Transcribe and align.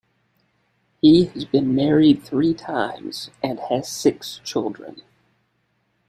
He 0.99 1.25
has 1.25 1.45
been 1.45 1.75
married 1.75 2.23
three 2.23 2.55
times, 2.55 3.29
and 3.43 3.59
has 3.59 3.87
six 3.87 4.41
children. 4.43 5.03